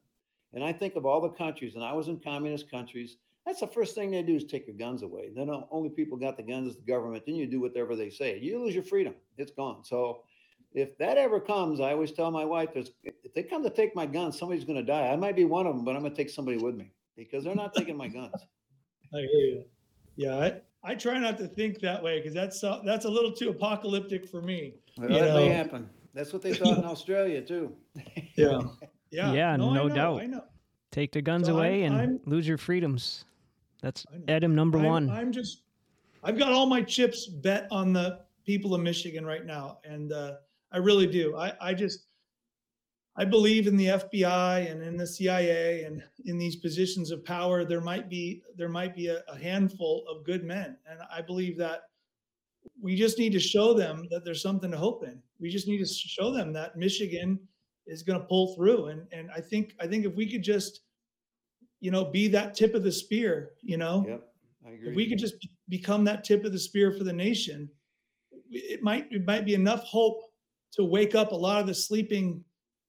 [0.53, 3.67] and I think of all the countries, and I was in communist countries, that's the
[3.67, 5.29] first thing they do is take your guns away.
[5.35, 7.23] Then only people got the guns is the government.
[7.25, 8.39] Then you do whatever they say.
[8.39, 9.15] You lose your freedom.
[9.37, 9.83] It's gone.
[9.83, 10.21] So
[10.73, 12.89] if that ever comes, I always tell my wife, if
[13.33, 15.07] they come to take my guns, somebody's going to die.
[15.07, 17.43] I might be one of them, but I'm going to take somebody with me because
[17.43, 18.35] they're not taking my guns.
[19.13, 19.63] I hear you.
[20.15, 23.31] Yeah, I, I try not to think that way because that's uh, that's a little
[23.31, 24.75] too apocalyptic for me.
[24.97, 25.35] Well, that know?
[25.35, 25.89] may happen.
[26.13, 27.75] That's what they thought in Australia too.
[28.35, 28.61] yeah,
[29.11, 30.23] yeah, yeah, no, no doubt.
[30.91, 33.25] Take the guns so away I'm, and I'm, lose your freedoms.
[33.81, 35.09] That's Adam number I'm, one.
[35.09, 35.63] I'm just,
[36.23, 40.35] I've got all my chips bet on the people of Michigan right now, and uh,
[40.71, 41.37] I really do.
[41.37, 42.07] I, I just,
[43.19, 47.65] I believe in the FBI and in the CIA and in these positions of power.
[47.65, 51.57] There might be there might be a, a handful of good men, and I believe
[51.57, 51.81] that
[52.81, 55.21] we just need to show them that there's something to hope in.
[55.39, 57.39] We just need to show them that Michigan
[57.85, 60.81] is going to pull through, and and I think I think if we could just
[61.79, 64.05] you know, be that tip of the spear, you know?
[64.07, 64.23] Yep.
[64.65, 64.89] I agree.
[64.89, 67.69] If we could just become that tip of the spear for the nation,
[68.51, 70.21] it might it might be enough hope
[70.73, 72.43] to wake up a lot of the sleeping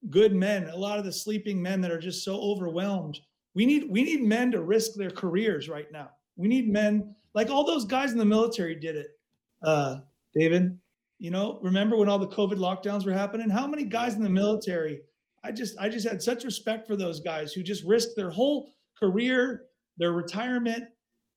[0.08, 3.20] good men, a lot of the sleeping men that are just so overwhelmed.
[3.54, 6.10] We need we need men to risk their careers right now.
[6.36, 9.08] We need men like all those guys in the military did it.
[9.62, 9.98] Uh,
[10.34, 10.78] David,
[11.18, 13.50] you know, remember when all the COVID lockdowns were happening?
[13.50, 15.00] How many guys in the military?
[15.44, 18.72] I just I just had such respect for those guys who just risked their whole
[18.98, 19.64] career,
[19.98, 20.84] their retirement.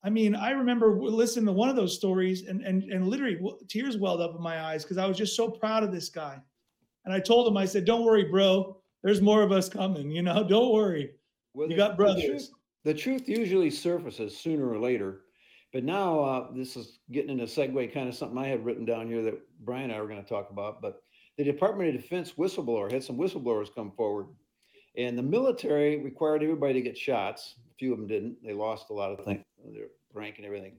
[0.06, 3.98] I mean, I remember listening to one of those stories and and and literally tears
[3.98, 6.40] welled up in my eyes because I was just so proud of this guy.
[7.06, 8.78] And I told him, I said, "Don't worry, bro.
[9.04, 10.12] There's more of us coming.
[10.12, 11.12] You know, don't worry.
[11.54, 12.50] Well, you got brothers." The truth,
[12.84, 15.22] the truth, usually surfaces sooner or later.
[15.72, 19.08] But now uh, this is getting into segue, kind of something I had written down
[19.08, 20.82] here that Brian and I were going to talk about.
[20.82, 21.02] But
[21.38, 24.28] the Department of Defense whistleblower had some whistleblowers come forward
[24.96, 27.56] and the military required everybody to get shots.
[27.72, 28.38] A few of them didn't.
[28.44, 30.78] They lost a lot of things, their rank and everything.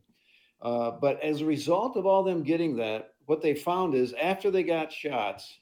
[0.63, 4.51] Uh, but as a result of all them getting that, what they found is after
[4.51, 5.59] they got shots,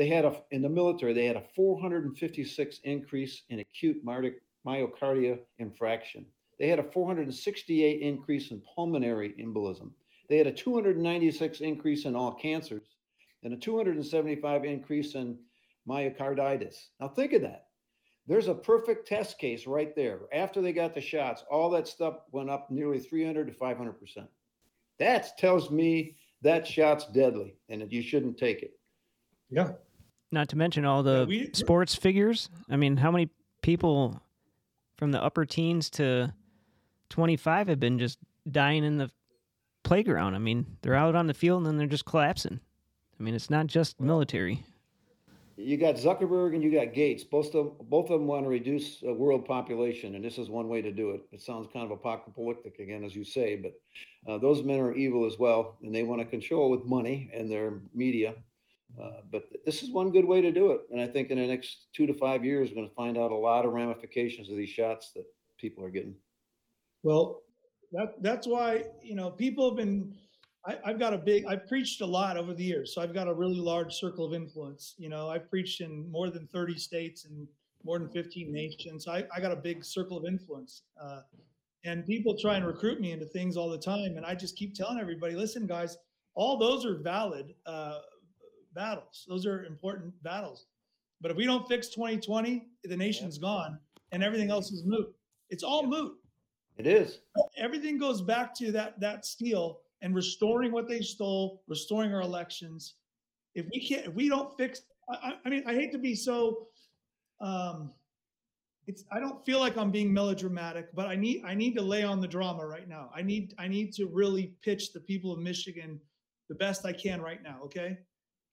[0.00, 6.24] they had a in the military they had a 456 increase in acute myocardia infraction.
[6.58, 9.90] They had a 468 increase in pulmonary embolism.
[10.30, 12.96] They had a 296 increase in all cancers
[13.42, 15.36] and a 275 increase in
[15.86, 16.86] myocarditis.
[16.98, 17.66] Now think of that.
[18.26, 20.20] There's a perfect test case right there.
[20.32, 24.28] After they got the shots, all that stuff went up nearly 300 to 500 percent.
[24.98, 28.80] That tells me that shot's deadly and you shouldn't take it.
[29.50, 29.72] Yeah.
[30.32, 32.50] Not to mention all the yeah, we, sports figures.
[32.68, 33.30] I mean, how many
[33.62, 34.22] people
[34.96, 36.32] from the upper teens to
[37.10, 38.18] 25 have been just
[38.50, 39.10] dying in the
[39.82, 40.34] playground?
[40.34, 42.60] I mean, they're out on the field and then they're just collapsing.
[43.18, 44.64] I mean, it's not just military
[45.60, 47.22] you got Zuckerberg and you got Gates.
[47.22, 50.80] Both of both of them want to reduce world population, and this is one way
[50.82, 51.22] to do it.
[51.32, 53.72] It sounds kind of apocalyptic again, as you say, but
[54.30, 57.50] uh, those men are evil as well, and they want to control with money and
[57.50, 58.34] their media.
[59.00, 61.46] Uh, but this is one good way to do it, and I think in the
[61.46, 64.56] next two to five years, we're going to find out a lot of ramifications of
[64.56, 65.24] these shots that
[65.58, 66.14] people are getting.
[67.02, 67.42] Well,
[67.92, 70.14] that that's why you know people have been
[70.64, 72.94] I, have got a big, I've preached a lot over the years.
[72.94, 74.94] So I've got a really large circle of influence.
[74.98, 77.48] You know, I've preached in more than 30 states and
[77.82, 79.08] more than 15 nations.
[79.08, 80.82] I, I got a big circle of influence.
[81.00, 81.20] Uh,
[81.84, 84.18] and people try and recruit me into things all the time.
[84.18, 85.96] And I just keep telling everybody, listen, guys,
[86.34, 88.00] all those are valid uh,
[88.74, 89.24] battles.
[89.28, 90.66] Those are important battles.
[91.20, 93.42] But if we don't fix 2020, the nation's yeah.
[93.42, 93.78] gone
[94.12, 95.12] and everything else is moot.
[95.50, 95.88] It's all yeah.
[95.88, 96.16] moot.
[96.78, 97.18] It is.
[97.58, 102.94] Everything goes back to that that steal and restoring what they stole, restoring our elections.
[103.54, 106.68] If we can't, if we don't fix I, I mean, I hate to be so,
[107.40, 107.90] um,
[108.86, 112.02] it's, I don't feel like I'm being melodramatic, but I need, I need to lay
[112.02, 113.10] on the drama right now.
[113.14, 116.00] I need, I need to really pitch the people of Michigan
[116.48, 117.98] the best I can right now, okay?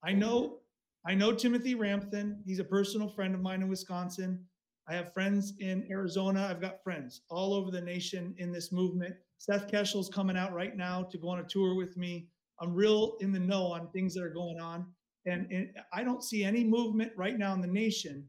[0.04, 0.58] I know,
[1.06, 2.38] I know Timothy Ramthun.
[2.44, 4.44] He's a personal friend of mine in Wisconsin.
[4.88, 6.46] I have friends in Arizona.
[6.48, 9.14] I've got friends all over the nation in this movement.
[9.38, 12.28] Seth Keshel's coming out right now to go on a tour with me.
[12.60, 14.86] I'm real in the know on things that are going on.
[15.26, 18.26] And, and I don't see any movement right now in the nation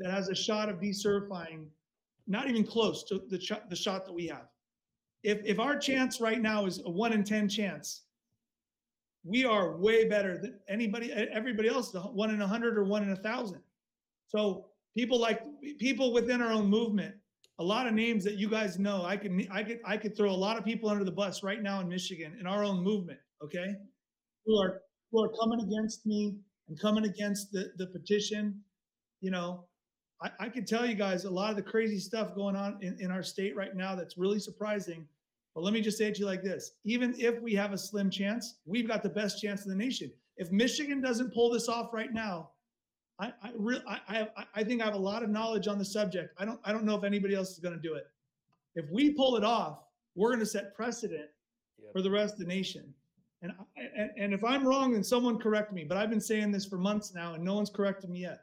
[0.00, 1.66] that has a shot of decertifying,
[2.26, 4.48] not even close to the, sh- the shot that we have.
[5.22, 8.02] If, if our chance right now is a one in 10 chance,
[9.24, 13.10] we are way better than anybody, everybody else, one in a hundred or one in
[13.10, 13.60] a thousand.
[14.28, 15.42] So people like
[15.78, 17.14] people within our own movement,
[17.58, 20.30] a lot of names that you guys know, I could, I could, I could throw
[20.30, 23.18] a lot of people under the bus right now in Michigan in our own movement.
[23.42, 23.74] Okay,
[24.46, 26.36] who are who are coming against me
[26.68, 28.60] and coming against the the petition.
[29.20, 29.64] You know,
[30.22, 32.96] I, I could tell you guys a lot of the crazy stuff going on in,
[33.00, 35.06] in our state right now that's really surprising.
[35.54, 37.78] But let me just say it to you like this even if we have a
[37.78, 40.10] slim chance, we've got the best chance in the nation.
[40.36, 42.50] If Michigan doesn't pull this off right now,
[43.18, 45.84] I, I really I, I I think I have a lot of knowledge on the
[45.84, 46.34] subject.
[46.38, 48.06] I don't I don't know if anybody else is going to do it.
[48.76, 49.80] If we pull it off,
[50.14, 51.28] we're going to set precedent
[51.82, 51.92] Yep.
[51.94, 52.92] for the rest of the nation.
[53.42, 55.82] And, I- and and if I'm wrong, then someone correct me.
[55.84, 58.42] But I've been saying this for months now, and no one's corrected me yet.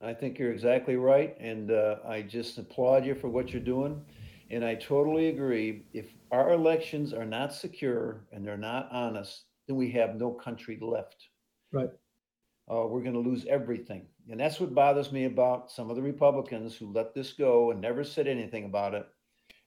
[0.00, 4.00] I think you're exactly right, and uh, I just applaud you for what you're doing.
[4.50, 5.84] And I totally agree.
[5.92, 10.78] If our elections are not secure and they're not honest, then we have no country
[10.80, 11.28] left.
[11.72, 11.90] Right.
[12.70, 16.02] Uh, we're going to lose everything, and that's what bothers me about some of the
[16.02, 19.06] Republicans who let this go and never said anything about it.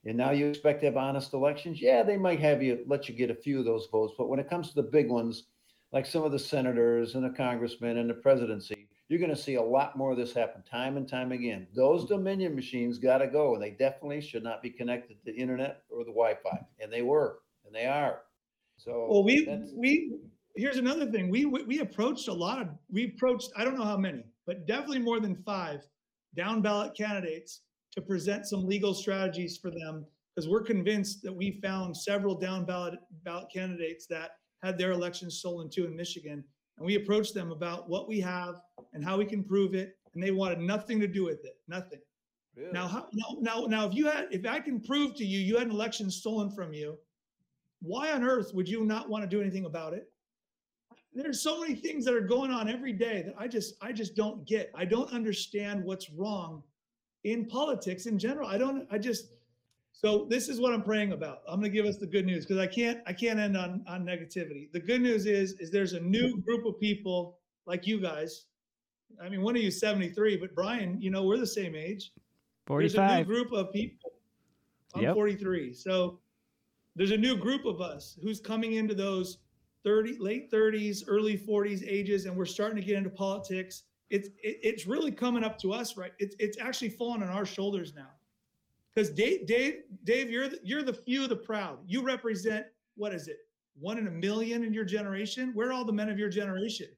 [0.04, 1.80] And now you expect to have honest elections?
[1.80, 4.38] Yeah, they might have you let you get a few of those votes, but when
[4.38, 5.44] it comes to the big ones,
[5.92, 9.56] like some of the senators and the congressmen and the presidency, you're going to see
[9.56, 11.66] a lot more of this happen time and time again.
[11.74, 12.14] Those mm-hmm.
[12.14, 15.82] Dominion machines got to go, and they definitely should not be connected to the internet
[15.90, 18.20] or the Wi-Fi, and they were, and they are.
[18.76, 20.12] So Well, we we
[20.54, 21.28] here's another thing.
[21.28, 25.00] We we approached a lot of we approached I don't know how many, but definitely
[25.00, 25.82] more than five
[26.36, 31.60] down ballot candidates to present some legal strategies for them because we're convinced that we
[31.60, 32.94] found several down ballot
[33.24, 36.44] ballot candidates that had their elections stolen too in Michigan,
[36.80, 38.62] and we approached them about what we have
[38.94, 42.00] and how we can prove it, and they wanted nothing to do with it, nothing.
[42.56, 42.72] Really?
[42.72, 45.58] Now, how, now, now, now, if you had, if I can prove to you, you
[45.58, 46.98] had an election stolen from you,
[47.82, 50.10] why on earth would you not want to do anything about it?
[51.12, 54.16] There's so many things that are going on every day that I just, I just
[54.16, 54.70] don't get.
[54.74, 56.62] I don't understand what's wrong
[57.24, 58.48] in politics in general.
[58.48, 59.32] I don't, I just,
[59.92, 61.40] so this is what I'm praying about.
[61.46, 63.84] I'm going to give us the good news because I can't, I can't end on,
[63.86, 64.72] on negativity.
[64.72, 68.46] The good news is, is there's a new group of people like you guys.
[69.22, 72.12] I mean, one of you 73, but Brian, you know, we're the same age.
[72.66, 72.92] 45.
[72.92, 74.12] There's a new group of people.
[74.94, 75.14] I'm Yep.
[75.14, 75.74] 43.
[75.74, 76.18] So
[76.96, 79.38] there's a new group of us who's coming into those
[79.84, 83.84] 30, late 30s, early 40s ages, and we're starting to get into politics.
[84.10, 86.12] It's it, it's really coming up to us, right?
[86.18, 88.10] It's it's actually falling on our shoulders now.
[88.94, 91.78] Because Dave, Dave, Dave, you're the, you're the few, the proud.
[91.86, 93.38] You represent what is it?
[93.78, 95.52] One in a million in your generation.
[95.54, 96.88] Where are all the men of your generation?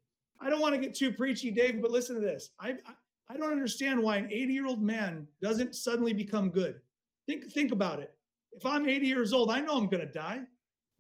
[0.40, 2.50] I don't want to get too preachy, Dave, but listen to this.
[2.58, 2.94] I I,
[3.28, 6.80] I don't understand why an 80 year old man doesn't suddenly become good.
[7.26, 8.12] Think think about it.
[8.52, 10.40] If I'm 80 years old, I know I'm going to die.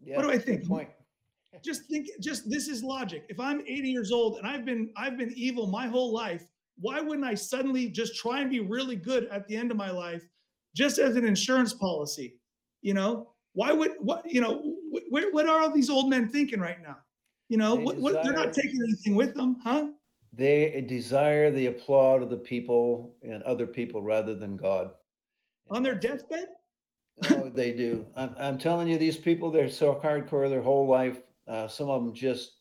[0.00, 0.66] Yeah, what do I think?
[0.66, 0.88] Point.
[1.64, 2.08] Just think.
[2.20, 3.24] Just this is logic.
[3.28, 6.46] If I'm 80 years old and I've been I've been evil my whole life,
[6.78, 9.90] why wouldn't I suddenly just try and be really good at the end of my
[9.90, 10.26] life,
[10.74, 12.36] just as an insurance policy?
[12.80, 14.74] You know, why would what you know?
[15.08, 16.98] Where what are all these old men thinking right now?
[17.48, 19.88] You know, They what, what they're not taking anything with them, huh?
[20.32, 24.92] They desire the applaud of the people and other people rather than God.
[25.70, 26.48] On their deathbed?
[27.30, 28.06] Oh, they do.
[28.16, 31.20] I'm, I'm telling you, these people, they're so hardcore their whole life.
[31.46, 32.52] Uh, some of them just,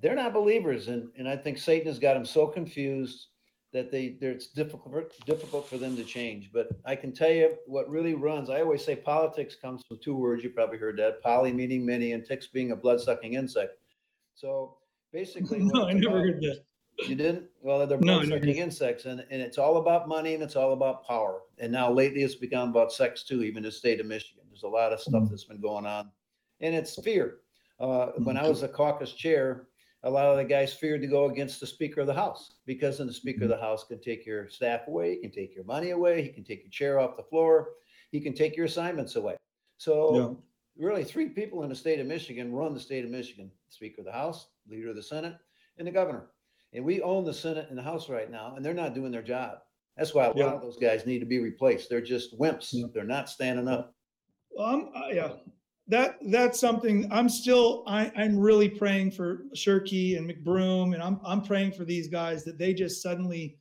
[0.00, 0.86] they're not believers.
[0.86, 3.26] And, and I think Satan has got them so confused
[3.72, 6.50] that they, it's difficult, difficult for them to change.
[6.52, 8.50] But I can tell you what really runs.
[8.50, 10.44] I always say politics comes from two words.
[10.44, 13.78] You probably heard that poly meaning many and ticks being a blood sucking insect.
[14.34, 14.76] So
[15.12, 16.64] basically, No, I never about- heard that.
[17.08, 17.44] you didn't?
[17.62, 20.42] Well, they're No, I both never sucking insects, and, and it's all about money and
[20.42, 21.40] it's all about power.
[21.58, 24.44] And now lately it's become about sex too, even in the state of Michigan.
[24.50, 26.10] There's a lot of stuff that's been going on.
[26.60, 27.38] And it's fear.
[27.80, 29.68] Uh, when I was a caucus chair,
[30.04, 32.98] a lot of the guys feared to go against the Speaker of the House because
[32.98, 35.64] then the Speaker of the House can take your staff away, he can take your
[35.64, 37.70] money away, he can take your chair off the floor,
[38.10, 39.36] he can take your assignments away.
[39.78, 40.14] So
[40.76, 44.06] really three people in the state of Michigan run the state of Michigan, Speaker of
[44.06, 45.36] the House, Leader of the Senate,
[45.78, 46.30] and the governor.
[46.72, 49.22] And we own the Senate and the House right now, and they're not doing their
[49.22, 49.58] job.
[49.96, 50.46] That's why a Yeah.
[50.46, 51.90] lot of those guys need to be replaced.
[51.90, 52.72] They're just wimps.
[52.72, 52.86] Yeah.
[52.92, 53.94] They're not standing up.
[54.58, 55.34] Um, uh, yeah,
[55.88, 61.20] that that's something I'm still I, I'm really praying for Shirkey and McBroom, and I'm
[61.24, 63.58] I'm praying for these guys that they just suddenly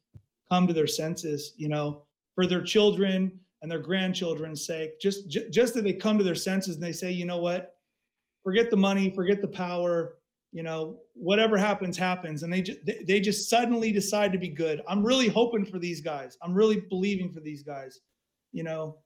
[0.50, 2.04] come to their senses, you know,
[2.36, 5.00] for their children and their grandchildren's sake.
[5.00, 7.76] Just ju- just that they come to their senses and they say, you know what,
[8.44, 10.18] forget the money, forget the power,
[10.52, 14.50] you know, whatever happens happens, and they just they, they just suddenly decide to be
[14.50, 14.82] good.
[14.88, 16.38] I'm really hoping for these guys.
[16.44, 18.02] I'm really believing for these guys,
[18.52, 18.98] you know.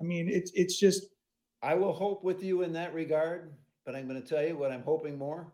[0.00, 1.06] I mean, it's it's just
[1.64, 3.50] I will hope with you in that regard,
[3.86, 5.50] but I'm going to tell you what I'm hoping more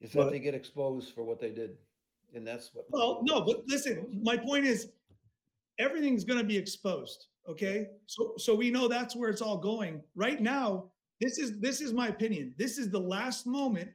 [0.00, 1.76] is that they get exposed for what they did.
[2.34, 2.84] And that's what.
[2.90, 4.90] Well, no, but listen, my point is
[5.80, 7.26] everything's going to be exposed.
[7.48, 7.88] Okay.
[8.06, 10.84] So, so we know that's where it's all going right now.
[11.20, 12.54] This is, this is my opinion.
[12.56, 13.90] This is the last moment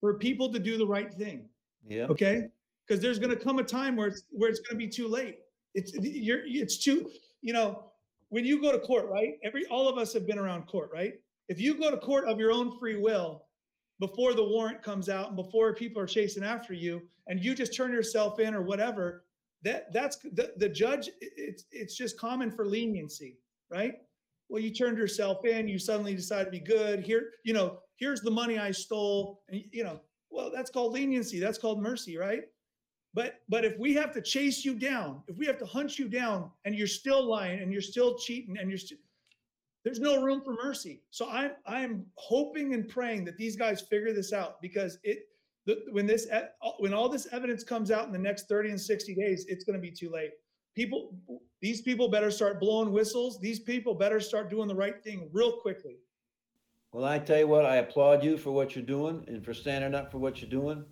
[0.00, 1.48] for people to do the right thing.
[1.88, 2.04] Yeah.
[2.04, 2.46] Okay.
[2.88, 5.08] Cause there's going to come a time where it's, where it's going to be too
[5.08, 5.38] late.
[5.74, 7.10] It's, you're, it's too,
[7.42, 7.84] you know,
[8.28, 9.34] when you go to court, right?
[9.44, 11.14] Every, all of us have been around court, right?
[11.48, 13.46] If you go to court of your own free will,
[13.98, 17.74] before the warrant comes out and before people are chasing after you and you just
[17.74, 19.24] turn yourself in or whatever
[19.62, 23.38] that that's the, the judge it's it's just common for leniency
[23.70, 23.94] right
[24.48, 28.20] well you turned yourself in you suddenly decide to be good here you know here's
[28.20, 30.00] the money i stole and you know
[30.30, 32.44] well that's called leniency that's called mercy right
[33.16, 36.06] but but if we have to chase you down if we have to hunt you
[36.08, 38.98] down and you're still lying and you're still cheating and you're still
[39.86, 41.00] there's no room for mercy.
[41.12, 45.28] So I'm I'm hoping and praying that these guys figure this out because it
[45.92, 46.26] when this
[46.80, 49.76] when all this evidence comes out in the next 30 and 60 days, it's going
[49.76, 50.32] to be too late.
[50.74, 51.14] People,
[51.62, 53.38] these people better start blowing whistles.
[53.38, 55.98] These people better start doing the right thing real quickly.
[56.90, 59.94] Well, I tell you what, I applaud you for what you're doing and for standing
[59.94, 60.84] up for what you're doing.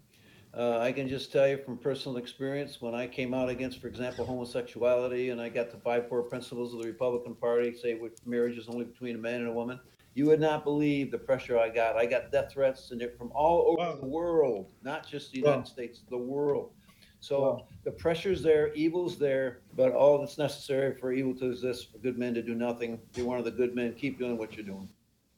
[0.57, 3.89] Uh, I can just tell you from personal experience, when I came out against, for
[3.89, 8.57] example, homosexuality, and I got the five core principles of the Republican Party, say marriage
[8.57, 9.81] is only between a man and a woman,
[10.15, 11.97] you would not believe the pressure I got.
[11.97, 13.97] I got death threats and from all over Wow.
[14.01, 15.65] the world, not just the United Wow.
[15.65, 16.71] States, the world.
[17.19, 17.67] So Wow.
[17.83, 22.17] the pressure's there, evil's there, but all that's necessary for evil to exist, for good
[22.17, 23.01] men to do nothing.
[23.17, 23.93] You're one of the good men.
[23.95, 24.89] Keep doing what you're doing.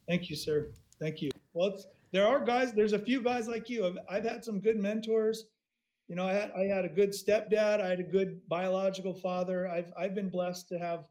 [0.06, 0.68] Thank you, sir.
[0.98, 1.30] Thank you.
[1.54, 2.72] Well, it's, there are guys.
[2.72, 3.86] There's a few guys like you.
[3.86, 5.44] I've, I've had some good mentors.
[6.08, 7.80] You know, I had I had a good stepdad.
[7.80, 9.68] I had a good biological father.
[9.68, 11.06] I've I've been blessed to have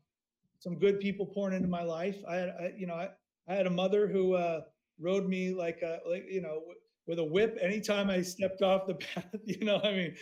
[0.59, 2.17] some good people pouring into my life.
[2.27, 3.09] I had I, you know I,
[3.47, 4.61] I had a mother who uh,
[4.99, 8.87] rode me like a like you know w- with a whip anytime I stepped off
[8.87, 9.25] the path.
[9.43, 10.15] You know, I mean,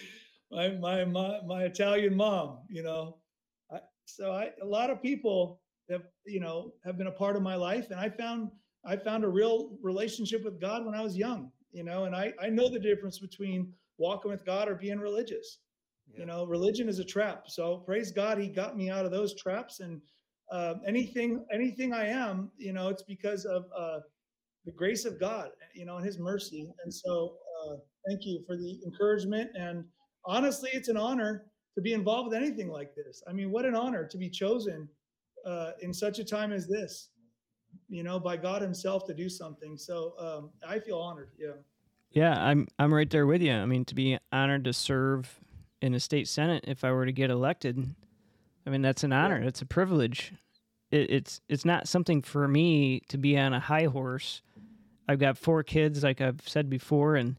[0.52, 2.60] my my my, my Italian mom.
[2.70, 3.18] You know,
[3.72, 7.44] I, so I a lot of people have you know have been a part of
[7.44, 8.50] my life, and I found
[8.86, 11.52] I found a real relationship with God when I was young.
[11.72, 15.60] You know, and I I know the difference between walking with God or being religious.
[16.12, 16.22] Yeah.
[16.22, 17.46] You know, religion is a trap.
[17.48, 19.80] So praise God, He got me out of those traps.
[19.80, 20.02] And
[20.52, 24.00] uh, anything, anything I am, you know, it's because of uh,
[24.66, 26.70] the grace of God, you know, and His mercy.
[26.84, 27.76] And so, uh,
[28.08, 29.52] thank you for the encouragement.
[29.56, 29.86] And
[30.26, 33.24] honestly, it's an honor to be involved with anything like this.
[33.28, 34.88] I mean, what an honor to be chosen
[35.46, 37.10] uh, in such a time as this.
[37.90, 39.78] You know, by God Himself to do something.
[39.78, 41.30] So um, I feel honored.
[41.38, 41.52] Yeah.
[42.12, 43.52] Yeah, I'm I'm right there with you.
[43.52, 45.40] I mean, to be honored to serve
[45.82, 47.96] in a state senate if I were to get elected,
[48.66, 49.42] I mean that's an honor.
[49.42, 50.34] It's a privilege.
[50.92, 54.44] It, it's it's not something for me to be on a high horse.
[55.08, 57.36] I've got four kids, like I've said before, and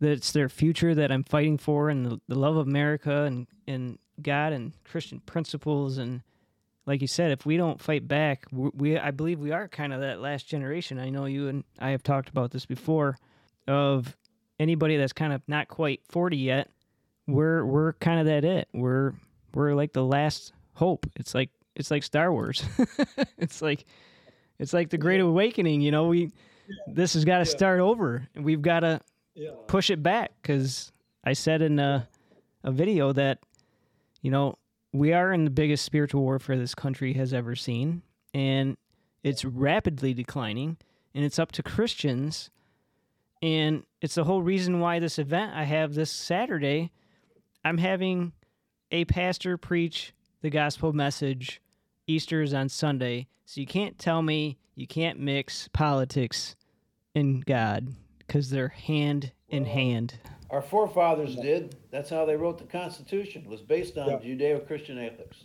[0.00, 3.46] that it's their future that I'm fighting for, and the, the love of America and
[3.68, 6.22] and God and Christian principles, and
[6.86, 9.92] like you said, if we don't fight back, we, we I believe we are kind
[9.92, 10.98] of that last generation.
[10.98, 13.16] I know you and I have talked about this before
[13.68, 14.16] of
[14.58, 16.68] anybody that's kind of not quite 40 yet
[17.28, 18.68] we're we're kind of that it.
[18.74, 19.12] We're
[19.54, 21.06] we're like the last hope.
[21.14, 22.64] It's like it's like star wars.
[23.38, 23.84] It's like
[24.58, 26.08] it's like the great awakening you know?
[26.08, 26.32] We
[26.88, 27.56] this has got to Yeah.
[27.56, 28.26] start over.
[28.34, 29.00] And we've got to
[29.34, 29.50] Yeah.
[29.68, 30.90] push it back because
[31.24, 32.08] i said in a,
[32.64, 33.38] a video that
[34.20, 34.58] you know
[34.92, 38.02] we are in the biggest spiritual warfare this country has ever seen
[38.34, 38.76] and
[39.22, 40.76] it's rapidly declining
[41.14, 42.50] and it's up to christians
[43.42, 46.92] and it's the whole reason why this event I have this Saturday,
[47.64, 48.32] I'm having
[48.92, 51.60] a pastor preach the gospel message.
[52.06, 53.26] Easter is on Sunday.
[53.44, 56.54] So you can't tell me you can't mix politics
[57.14, 57.88] and God
[58.18, 60.14] because they're hand in hand.
[60.52, 61.76] Our forefathers did.
[61.90, 63.42] That's how they wrote the Constitution.
[63.44, 64.18] It was based on Yeah.
[64.18, 65.44] Judeo-Christian ethics.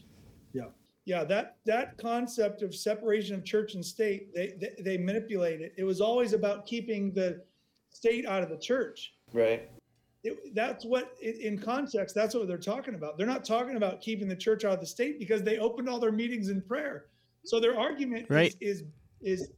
[0.54, 0.66] Yeah,
[1.06, 1.24] yeah.
[1.24, 5.74] that that concept of separation of church and state, they they, they manipulate it.
[5.78, 7.42] It was always about keeping the
[7.90, 9.14] state out of the church.
[9.34, 9.70] Right.
[10.24, 14.28] it, that's what in context that's what they're talking about they're not talking about keeping
[14.28, 17.06] the church out of the state because they opened all their meetings in prayer
[17.46, 18.56] so their argument right.
[18.62, 18.84] is
[19.22, 19.52] is, is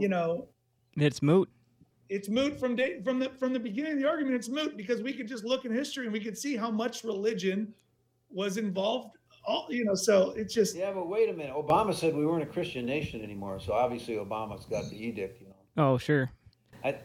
[0.00, 0.48] you know
[0.96, 1.48] it's moot
[2.08, 5.02] it's moot from day from the from the beginning of the argument it's moot because
[5.02, 7.72] we could just look in history and we could see how much religion
[8.30, 11.54] was involved all you know so it's just yeah but wait a minute.
[11.54, 15.48] Obama said we weren't a christian nation anymore so obviously obama's got the edict you
[15.48, 15.54] know.
[15.76, 16.30] Oh sure.
[16.84, 16.96] I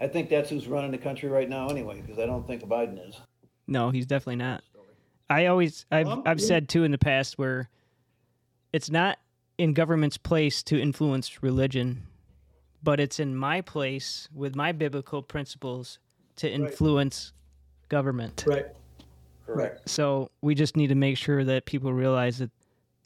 [0.00, 3.08] I think that's who's running the country right now, anyway, because I don't think Biden
[3.08, 3.16] is.
[3.66, 4.62] No, he's definitely not.
[5.30, 7.68] I always, I've, um, I've said too in the past where
[8.72, 9.18] it's not
[9.58, 12.06] in government's place to influence religion,
[12.82, 15.98] but it's in my place with my biblical principles
[16.36, 17.88] to influence right.
[17.88, 18.44] government.
[18.46, 18.66] Right.
[19.46, 19.88] Correct.
[19.88, 22.50] So we just need to make sure that people realize that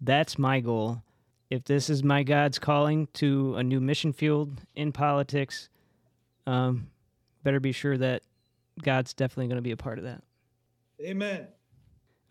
[0.00, 1.02] that's my goal.
[1.50, 5.68] If this is my God's calling to a new mission field in politics,
[6.46, 6.88] um,
[7.44, 8.22] better be sure that
[8.82, 10.22] God's definitely going to be a part of that.
[11.00, 11.46] Amen.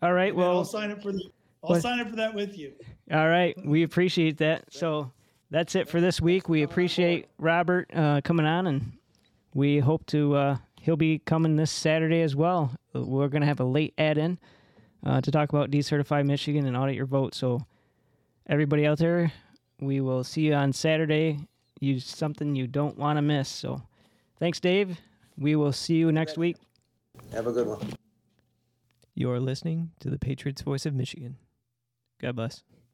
[0.02, 0.32] All right.
[0.32, 0.36] Amen.
[0.36, 1.24] Well, I'll sign up for the.
[1.64, 1.82] I'll what?
[1.82, 2.72] sign up for that with you.
[3.12, 3.56] All right.
[3.64, 4.64] We appreciate that.
[4.70, 5.12] So
[5.52, 6.48] that's it for this week.
[6.48, 8.92] We appreciate Robert uh, coming on, and
[9.54, 10.34] we hope to.
[10.34, 12.72] Uh, he'll be coming this Saturday as well.
[12.92, 14.38] We're going to have a late add in
[15.06, 17.34] uh, to talk about decertify Michigan and audit your vote.
[17.34, 17.60] So,
[18.48, 19.32] everybody out there,
[19.80, 21.38] we will see you on Saturday.
[21.78, 23.48] Use something you don't want to miss.
[23.48, 23.82] So,
[24.42, 24.98] Thanks, Dave.
[25.38, 26.56] We will see you next week.
[27.32, 27.92] Have a good one.
[29.14, 31.36] You're listening to the Patriots Voice of Michigan.
[32.20, 32.64] God bless.